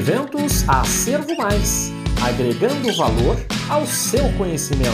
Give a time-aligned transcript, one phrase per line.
[0.00, 1.90] Eventos Acervo Mais
[2.24, 3.36] agregando valor
[3.68, 4.88] ao seu conhecimento.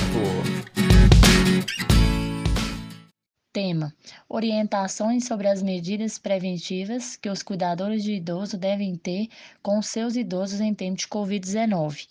[3.53, 3.95] Tema:
[4.29, 9.29] Orientações sobre as medidas preventivas que os cuidadores de idoso devem ter
[9.63, 12.09] com seus idosos em tempo de Covid-19.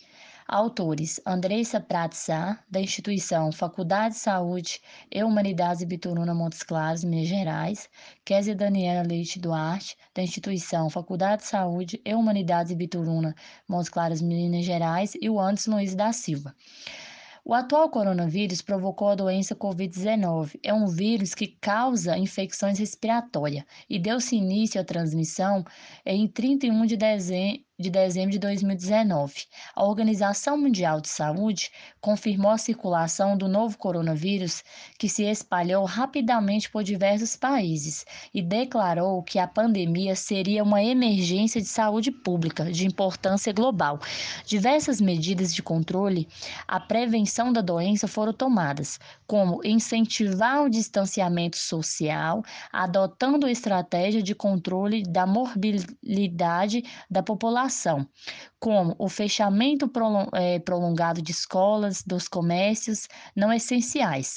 [0.47, 4.79] Autores: Andressa Pratzá, da instituição Faculdade de Saúde
[5.11, 7.89] e Humanidades Bituruna Montes Claros, Minas Gerais,
[8.23, 13.33] Kézia Daniela Leite Duarte, da instituição Faculdade de Saúde e Humanidades Bituruna
[13.67, 16.55] Montes Claros, Minas Gerais, e o Anderson Luiz da Silva.
[17.43, 20.59] O atual coronavírus provocou a doença Covid-19.
[20.63, 25.63] É um vírus que causa infecções respiratórias e deu-se início à transmissão
[26.05, 29.43] em 31 de dezembro de dezembro de 2019.
[29.75, 34.63] A Organização Mundial de Saúde confirmou a circulação do novo coronavírus
[34.97, 41.59] que se espalhou rapidamente por diversos países e declarou que a pandemia seria uma emergência
[41.59, 43.99] de saúde pública de importância global.
[44.45, 46.29] Diversas medidas de controle
[46.65, 52.41] à prevenção da doença foram tomadas, como incentivar o distanciamento social,
[52.71, 57.64] adotando estratégia de controle da morbilidade da população
[58.59, 59.89] como o fechamento
[60.33, 64.35] é, prolongado de escolas, dos comércios não essenciais.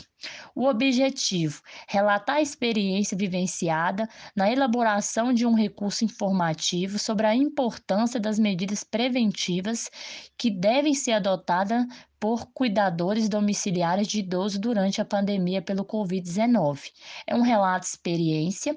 [0.55, 8.19] O objetivo: relatar a experiência vivenciada na elaboração de um recurso informativo sobre a importância
[8.19, 9.91] das medidas preventivas
[10.37, 11.87] que devem ser adotadas
[12.21, 16.91] por cuidadores domiciliares de idosos durante a pandemia pelo Covid-19.
[17.27, 18.77] É um relato de experiência.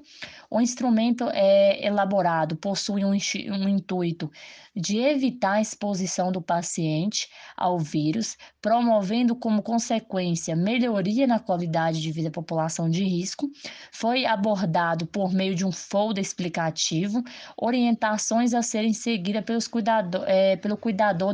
[0.50, 4.31] O instrumento é elaborado possui um, um intuito
[4.76, 12.11] de evitar a exposição do paciente ao vírus, promovendo como consequência melhoria na qualidade de
[12.11, 13.49] vida da população de risco.
[13.91, 17.23] Foi abordado por meio de um folder explicativo,
[17.57, 21.33] orientações a serem seguidas pelos cuidador, é, pelo cuidador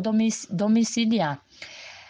[0.50, 1.42] domiciliar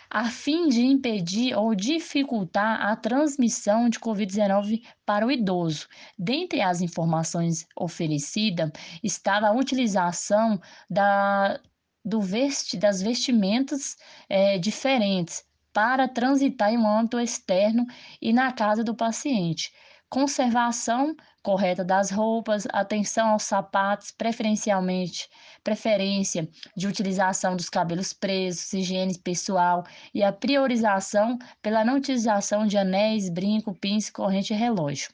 [0.09, 5.87] a fim de impedir ou dificultar a transmissão de Covid-19 para o idoso.
[6.17, 8.71] Dentre as informações oferecidas
[9.03, 11.59] estava a utilização da,
[12.05, 13.97] do vesti, das vestimentas
[14.29, 15.45] é, diferentes
[15.77, 17.85] para transitar em um âmbito externo
[18.19, 19.71] e na casa do paciente
[20.09, 25.29] conservação correta das roupas, atenção aos sapatos, preferencialmente
[25.63, 29.83] preferência de utilização dos cabelos presos, higiene pessoal
[30.15, 35.09] e a priorização pela não utilização de anéis, brinco, pince, corrente e relógio.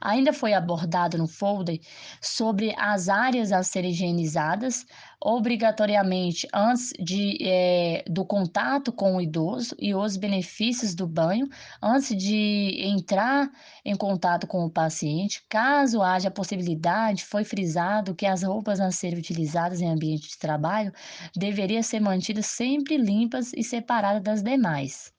[0.00, 1.80] Ainda foi abordado no folder
[2.20, 4.86] sobre as áreas a serem higienizadas
[5.20, 11.48] obrigatoriamente antes de, é, do contato com o idoso e os benefícios do banho
[11.82, 13.50] antes de entrar
[13.84, 15.42] em contato com o paciente.
[15.48, 20.92] Caso haja possibilidade, foi frisado que as roupas a serem utilizadas em ambiente de trabalho
[21.36, 25.17] deveriam ser mantidas sempre limpas e separadas das demais.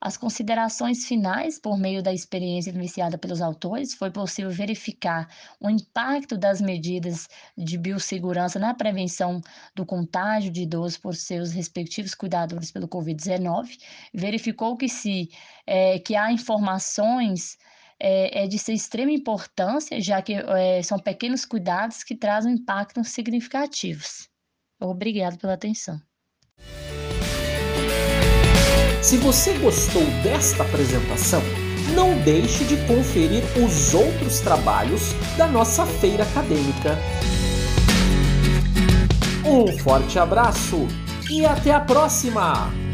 [0.00, 5.28] As considerações finais, por meio da experiência iniciada pelos autores, foi possível verificar
[5.60, 9.40] o impacto das medidas de biossegurança na prevenção
[9.74, 13.76] do contágio de idosos por seus respectivos cuidadores pelo Covid-19.
[14.14, 15.30] Verificou que, se,
[15.66, 17.58] é, que há informações
[17.98, 23.08] é, é, de ser extrema importância, já que é, são pequenos cuidados que trazem impactos
[23.08, 24.28] significativos.
[24.80, 26.00] Obrigado pela atenção.
[29.00, 31.42] Se você gostou desta apresentação,
[31.94, 36.98] não deixe de conferir os outros trabalhos da nossa feira acadêmica.
[39.44, 40.86] Um forte abraço
[41.30, 42.87] e até a próxima!